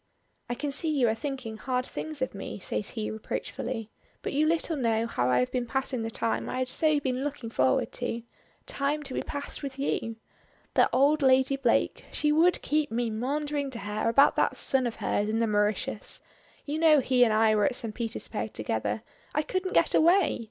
"I 0.49 0.55
can 0.55 0.71
see 0.71 0.89
you 0.89 1.07
are 1.09 1.13
thinking 1.13 1.57
hard 1.57 1.85
things 1.85 2.23
of 2.23 2.33
me," 2.33 2.57
says 2.57 2.89
he 2.89 3.11
reproachfully; 3.11 3.91
"but 4.23 4.33
you 4.33 4.47
little 4.47 4.75
know 4.75 5.05
how 5.05 5.29
I 5.29 5.37
have 5.37 5.51
been 5.51 5.67
passing 5.67 6.01
the 6.01 6.09
time 6.09 6.49
I 6.49 6.57
had 6.57 6.69
so 6.69 6.99
been 6.99 7.23
looking 7.23 7.51
forward 7.51 7.91
to. 8.01 8.23
Time 8.65 9.03
to 9.03 9.13
be 9.13 9.21
passed 9.21 9.61
with 9.61 9.77
you. 9.77 10.15
That 10.73 10.89
old 10.91 11.21
Lady 11.21 11.55
Blake 11.55 12.05
she 12.11 12.31
would 12.31 12.63
keep 12.63 12.89
me 12.89 13.11
maundering 13.11 13.69
to 13.69 13.77
her 13.85 14.09
about 14.09 14.35
that 14.37 14.57
son 14.57 14.87
of 14.87 14.95
hers 14.95 15.29
in 15.29 15.37
the 15.37 15.45
Mauritius; 15.45 16.23
you 16.65 16.79
know 16.79 16.99
he 16.99 17.23
and 17.23 17.31
I 17.31 17.53
were 17.53 17.65
at 17.65 17.75
St. 17.75 17.93
Petersburg 17.93 18.53
together. 18.53 19.03
I 19.35 19.43
couldn't 19.43 19.73
get 19.75 19.93
away. 19.93 20.39